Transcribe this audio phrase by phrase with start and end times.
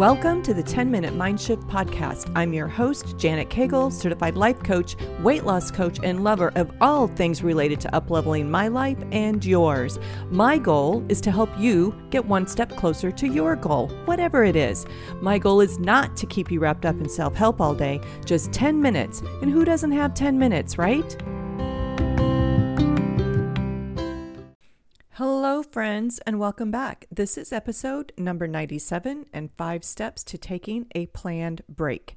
[0.00, 2.32] Welcome to the 10 Minute Mindshift Podcast.
[2.34, 7.06] I'm your host, Janet Cagle, certified life coach, weight loss coach, and lover of all
[7.06, 9.98] things related to upleveling my life and yours.
[10.30, 14.56] My goal is to help you get one step closer to your goal, whatever it
[14.56, 14.86] is.
[15.20, 18.54] My goal is not to keep you wrapped up in self help all day, just
[18.54, 19.20] 10 minutes.
[19.42, 21.14] And who doesn't have 10 minutes, right?
[25.20, 27.04] Hello, friends, and welcome back.
[27.12, 32.16] This is episode number 97 and five steps to taking a planned break.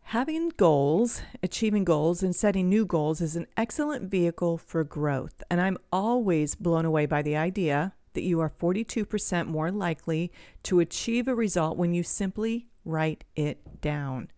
[0.00, 5.44] Having goals, achieving goals, and setting new goals is an excellent vehicle for growth.
[5.48, 10.32] And I'm always blown away by the idea that you are 42% more likely
[10.64, 14.32] to achieve a result when you simply write it down.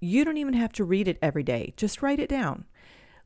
[0.00, 2.66] You don't even have to read it every day, just write it down.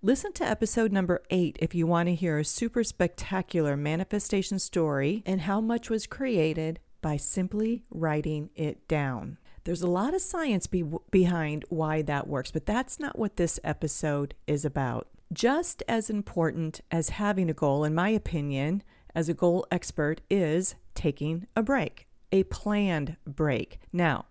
[0.02, 5.22] Listen to episode number eight if you want to hear a super spectacular manifestation story
[5.26, 9.36] and how much was created by simply writing it down.
[9.64, 13.60] There's a lot of science be- behind why that works, but that's not what this
[13.62, 15.06] episode is about.
[15.34, 18.82] Just as important as having a goal, in my opinion,
[19.14, 23.78] as a goal expert, is taking a break, a planned break.
[23.92, 24.24] Now,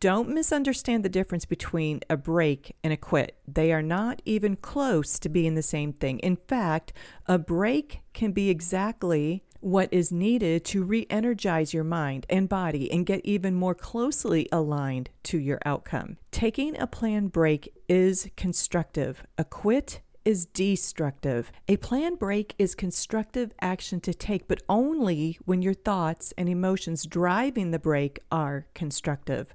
[0.00, 3.36] don't misunderstand the difference between a break and a quit.
[3.46, 6.18] They are not even close to being the same thing.
[6.20, 6.92] In fact,
[7.26, 12.90] a break can be exactly what is needed to re energize your mind and body
[12.90, 16.16] and get even more closely aligned to your outcome.
[16.32, 21.52] Taking a planned break is constructive, a quit is destructive.
[21.68, 27.04] A planned break is constructive action to take, but only when your thoughts and emotions
[27.04, 29.54] driving the break are constructive.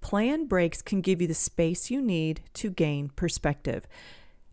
[0.00, 3.86] Planned breaks can give you the space you need to gain perspective.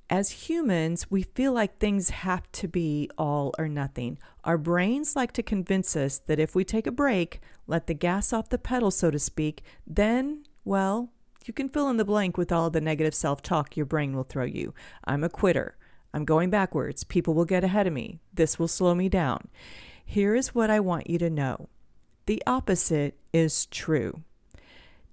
[0.09, 4.19] As humans, we feel like things have to be all or nothing.
[4.43, 8.31] Our brains like to convince us that if we take a break, let the gas
[8.31, 11.11] off the pedal, so to speak, then, well,
[11.47, 14.23] you can fill in the blank with all the negative self talk your brain will
[14.23, 14.73] throw you.
[15.03, 15.77] I'm a quitter.
[16.13, 17.03] I'm going backwards.
[17.03, 18.19] People will get ahead of me.
[18.33, 19.49] This will slow me down.
[20.05, 21.69] Here is what I want you to know
[22.25, 24.23] the opposite is true.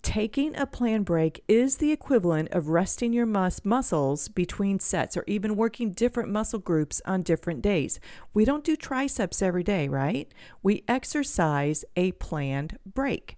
[0.02, 5.22] Taking a planned break is the equivalent of resting your mus- muscles between sets or
[5.28, 8.00] even working different muscle groups on different days.
[8.34, 10.32] We don't do triceps every day, right?
[10.60, 13.36] We exercise a planned break.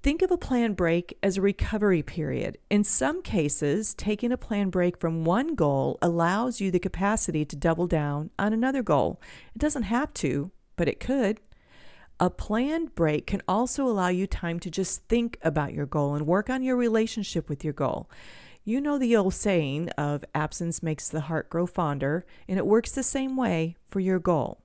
[0.00, 2.56] Think of a planned break as a recovery period.
[2.70, 7.56] In some cases, taking a planned break from one goal allows you the capacity to
[7.56, 9.20] double down on another goal.
[9.56, 11.40] It doesn't have to, but it could.
[12.20, 16.28] A planned break can also allow you time to just think about your goal and
[16.28, 18.08] work on your relationship with your goal.
[18.62, 22.92] You know the old saying of absence makes the heart grow fonder, and it works
[22.92, 24.62] the same way for your goal.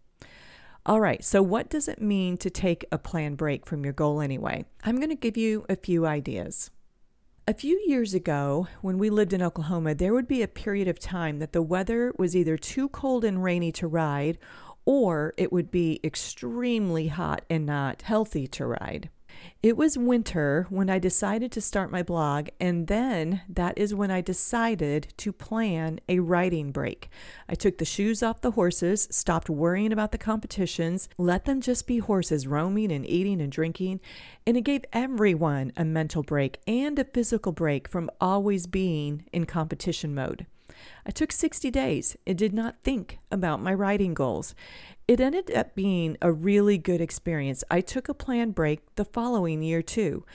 [0.86, 4.20] All right, so what does it mean to take a planned break from your goal
[4.20, 4.66] anyway?
[4.84, 6.72] I'm going to give you a few ideas.
[7.48, 11.00] A few years ago, when we lived in Oklahoma, there would be a period of
[11.00, 14.38] time that the weather was either too cold and rainy to ride
[14.84, 19.10] or it would be extremely hot and not healthy to ride.
[19.62, 24.12] It was winter when I decided to start my blog, and then that is when
[24.12, 27.10] I decided to plan a riding break.
[27.48, 31.88] I took the shoes off the horses, stopped worrying about the competitions, let them just
[31.88, 34.02] be horses roaming and eating and drinking,
[34.46, 39.46] and it gave everyone a mental break and a physical break from always being in
[39.46, 40.46] competition mode.
[41.06, 44.56] I took 60 days and did not think about my riding goals.
[45.06, 47.64] It ended up being a really good experience.
[47.70, 50.26] I took a planned break the following year, too.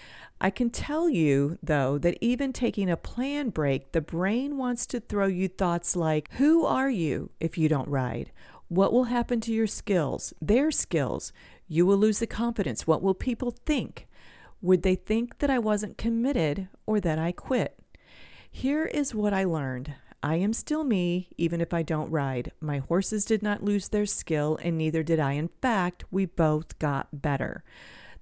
[0.41, 5.01] I can tell you, though, that even taking a planned break, the brain wants to
[5.01, 8.31] throw you thoughts like, Who are you if you don't ride?
[8.69, 11.33] What will happen to your skills, their skills?
[11.67, 12.87] You will lose the confidence.
[12.87, 14.07] What will people think?
[14.61, 17.79] Would they think that I wasn't committed or that I quit?
[18.51, 19.95] Here is what I learned
[20.29, 22.53] I am still me, even if I don't ride.
[22.61, 25.33] My horses did not lose their skill, and neither did I.
[25.33, 27.65] In fact, we both got better.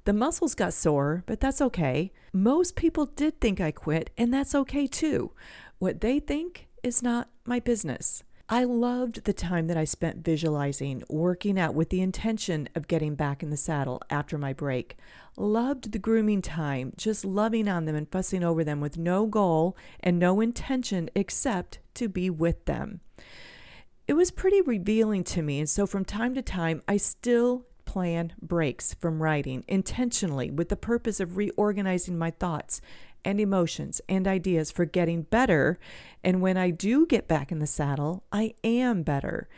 [0.05, 2.13] The muscles got sore, but that's okay.
[2.33, 5.33] Most people did think I quit, and that's okay too.
[5.81, 8.23] What they think is not my business.
[8.49, 13.17] I loved the time that I spent visualizing, working out with the intention of getting
[13.17, 14.97] back in the saddle after my break.
[15.37, 19.77] Loved the grooming time, just loving on them and fussing over them with no goal
[19.99, 23.01] and no intention except to be with them.
[24.07, 28.33] It was pretty revealing to me, and so from time to time, I still plan
[28.41, 32.81] breaks from riding intentionally with the purpose of reorganizing my thoughts
[33.27, 35.79] and emotions and ideas for getting better.
[36.25, 39.49] And when I do get back in the saddle, I am better.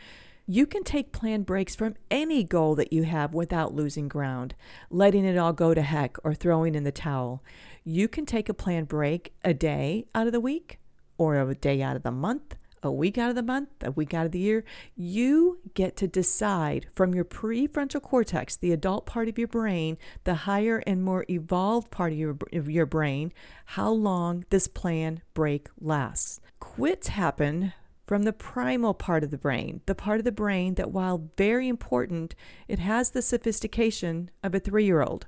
[0.47, 4.55] You can take planned breaks from any goal that you have without losing ground,
[4.89, 7.43] letting it all go to heck, or throwing in the towel.
[7.83, 10.79] You can take a planned break a day out of the week,
[11.19, 14.13] or a day out of the month, a week out of the month, a week
[14.13, 14.63] out of the year.
[14.95, 20.35] You get to decide from your prefrontal cortex, the adult part of your brain, the
[20.35, 23.33] higher and more evolved part of your, of your brain,
[23.65, 26.39] how long this plan break lasts.
[26.59, 27.73] Quits happen
[28.09, 31.67] from the primal part of the brain, the part of the brain that, while very
[31.67, 32.33] important,
[32.67, 35.27] it has the sophistication of a three year old.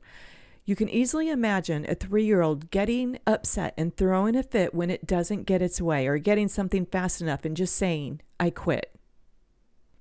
[0.64, 4.92] You can easily imagine a three year old getting upset and throwing a fit when
[4.92, 8.96] it doesn't get its way or getting something fast enough and just saying, I quit.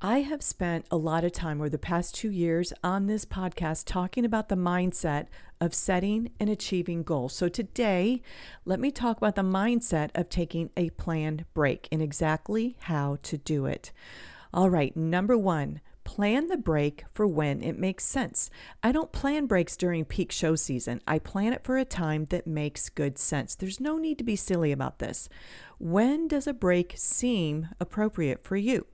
[0.03, 3.85] I have spent a lot of time over the past two years on this podcast
[3.85, 5.27] talking about the mindset
[5.61, 7.35] of setting and achieving goals.
[7.35, 8.23] So today,
[8.65, 13.37] let me talk about the mindset of taking a planned break and exactly how to
[13.37, 13.93] do it.
[14.55, 18.51] All right, number one, plan the break for when it makes sense.
[18.83, 21.01] I don't plan breaks during peak show season.
[21.07, 23.55] I plan it for a time that makes good sense.
[23.55, 25.29] There's no need to be silly about this.
[25.79, 28.87] When does a break seem appropriate for you?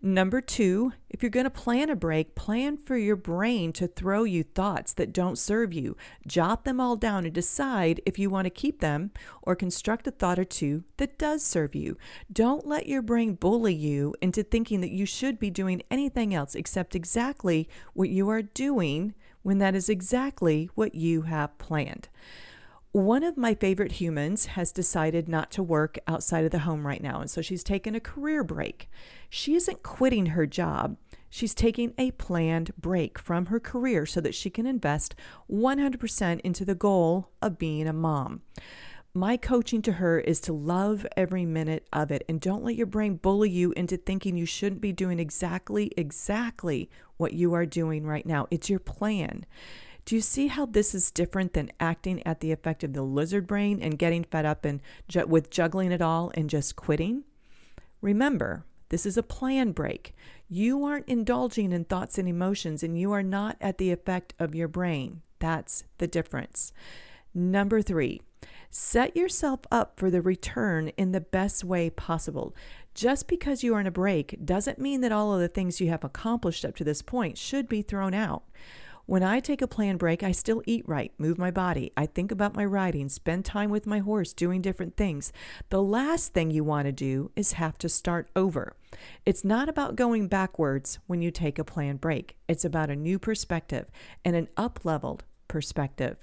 [0.00, 4.22] Number two, if you're going to plan a break, plan for your brain to throw
[4.22, 5.96] you thoughts that don't serve you.
[6.24, 9.10] Jot them all down and decide if you want to keep them
[9.42, 11.96] or construct a thought or two that does serve you.
[12.32, 16.54] Don't let your brain bully you into thinking that you should be doing anything else
[16.54, 22.08] except exactly what you are doing when that is exactly what you have planned.
[22.98, 27.00] One of my favorite humans has decided not to work outside of the home right
[27.00, 28.90] now, and so she's taken a career break.
[29.30, 30.96] She isn't quitting her job.
[31.30, 35.14] She's taking a planned break from her career so that she can invest
[35.48, 38.42] 100% into the goal of being a mom.
[39.14, 42.86] My coaching to her is to love every minute of it and don't let your
[42.86, 48.04] brain bully you into thinking you shouldn't be doing exactly, exactly what you are doing
[48.04, 48.48] right now.
[48.50, 49.46] It's your plan.
[50.08, 53.46] Do you see how this is different than acting at the effect of the lizard
[53.46, 57.24] brain and getting fed up and ju- with juggling it all and just quitting?
[58.00, 60.14] Remember, this is a plan break.
[60.48, 64.54] You aren't indulging in thoughts and emotions, and you are not at the effect of
[64.54, 65.20] your brain.
[65.40, 66.72] That's the difference.
[67.34, 68.22] Number three,
[68.70, 72.56] set yourself up for the return in the best way possible.
[72.94, 75.90] Just because you are in a break doesn't mean that all of the things you
[75.90, 78.44] have accomplished up to this point should be thrown out.
[79.08, 81.92] When I take a planned break, I still eat right, move my body.
[81.96, 85.32] I think about my riding, spend time with my horse, doing different things.
[85.70, 88.76] The last thing you want to do is have to start over.
[89.24, 93.18] It's not about going backwards when you take a planned break, it's about a new
[93.18, 93.86] perspective
[94.26, 96.18] and an up leveled perspective.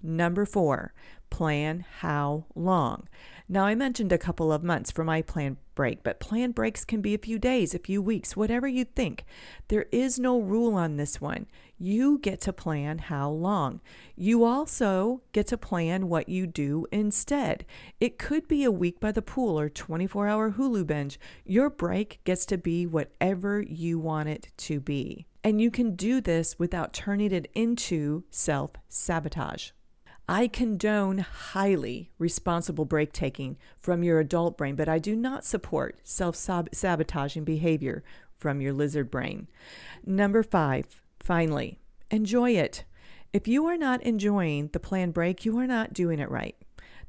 [0.00, 0.94] Number four,
[1.32, 3.08] plan how long.
[3.48, 7.00] Now, I mentioned a couple of months for my plan break, but plan breaks can
[7.00, 9.24] be a few days, a few weeks, whatever you think.
[9.68, 11.46] There is no rule on this one.
[11.78, 13.80] You get to plan how long.
[14.14, 17.64] You also get to plan what you do instead.
[17.98, 21.18] It could be a week by the pool or 24 hour Hulu binge.
[21.46, 25.26] Your break gets to be whatever you want it to be.
[25.42, 29.70] And you can do this without turning it into self sabotage.
[30.28, 35.98] I condone highly responsible break taking from your adult brain, but I do not support
[36.04, 38.02] self sabotaging behavior
[38.36, 39.48] from your lizard brain.
[40.04, 41.78] Number five, finally,
[42.10, 42.84] enjoy it.
[43.32, 46.56] If you are not enjoying the planned break, you are not doing it right.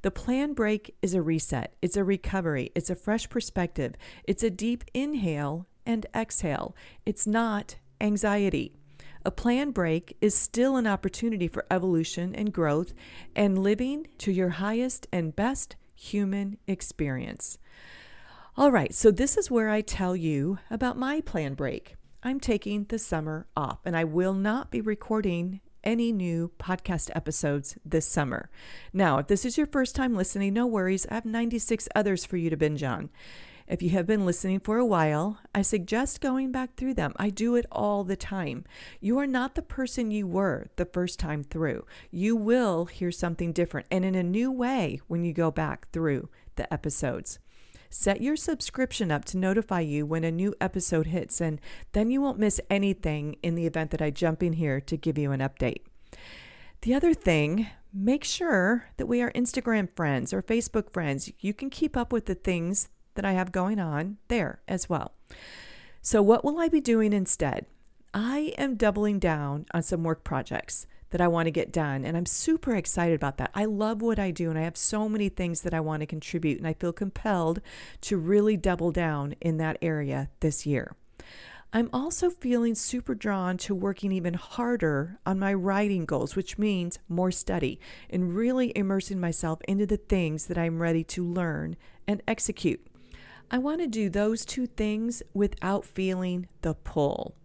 [0.01, 3.93] The planned break is a reset, it's a recovery, it's a fresh perspective,
[4.25, 6.75] it's a deep inhale and exhale.
[7.05, 8.73] It's not anxiety.
[9.25, 12.93] A planned break is still an opportunity for evolution and growth
[13.35, 17.57] and living to your highest and best human experience.
[18.57, 21.95] All right, so this is where I tell you about my planned break.
[22.21, 27.77] I'm taking the summer off and I will not be recording any new podcast episodes
[27.85, 28.49] this summer.
[28.93, 31.05] Now, if this is your first time listening, no worries.
[31.09, 33.09] I have 96 others for you to binge on.
[33.67, 37.13] If you have been listening for a while, I suggest going back through them.
[37.15, 38.65] I do it all the time.
[38.99, 41.85] You are not the person you were the first time through.
[42.11, 46.29] You will hear something different and in a new way when you go back through
[46.55, 47.39] the episodes.
[47.89, 52.21] Set your subscription up to notify you when a new episode hits, and then you
[52.21, 55.41] won't miss anything in the event that I jump in here to give you an
[55.41, 55.83] update.
[56.81, 61.31] The other thing, make sure that we are Instagram friends or Facebook friends.
[61.39, 65.13] You can keep up with the things that I have going on there as well.
[66.01, 67.65] So, what will I be doing instead?
[68.13, 72.17] I am doubling down on some work projects that I want to get done, and
[72.17, 73.51] I'm super excited about that.
[73.53, 76.07] I love what I do, and I have so many things that I want to
[76.07, 77.61] contribute, and I feel compelled
[78.01, 80.95] to really double down in that area this year.
[81.75, 86.99] I'm also feeling super drawn to working even harder on my writing goals, which means
[87.09, 87.79] more study
[88.11, 91.75] and really immersing myself into the things that I'm ready to learn
[92.07, 92.85] and execute.
[93.53, 97.35] I want to do those two things without feeling the pull.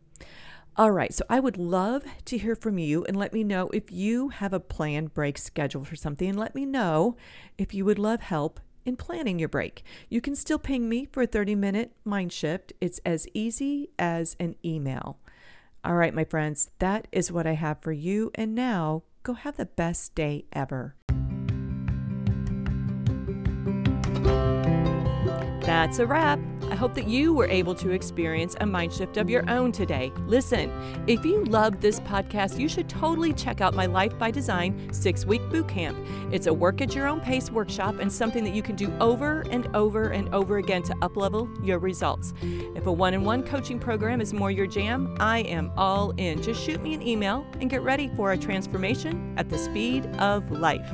[0.75, 3.93] All right, so I would love to hear from you and let me know if
[3.93, 7.15] you have a planned break schedule for something and let me know
[7.59, 9.83] if you would love help in planning your break.
[10.09, 12.73] You can still ping me for a 30 minute mind shift.
[12.81, 15.19] It's as easy as an email.
[15.85, 18.31] All right, my friends, that is what I have for you.
[18.35, 20.95] And now go have the best day ever.
[25.79, 26.41] That's a wrap.
[26.73, 30.13] I hope that you were able to experience a mind shift of your own today.
[30.27, 30.73] Listen,
[31.07, 35.25] if you love this podcast, you should totally check out my Life by Design six
[35.25, 35.97] week boot camp.
[36.33, 39.43] It's a work at your own pace workshop and something that you can do over
[39.53, 42.35] and over and over again to uplevel your results.
[42.43, 46.43] If a one on one coaching program is more your jam, I am all in.
[46.43, 50.51] Just shoot me an email and get ready for a transformation at the speed of
[50.51, 50.91] life.